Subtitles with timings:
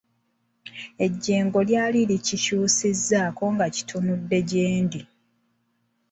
[1.05, 5.01] Ejjengo lyali likikyusizzaako nga kitunudde gye ndi.